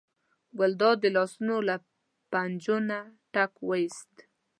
ګلداد 0.57 0.97
د 1.01 1.05
لاسونو 1.15 1.55
له 1.67 1.75
پنجو 2.31 2.77
نه 2.89 2.99
ټک 3.33 3.51
وویست. 3.67 4.13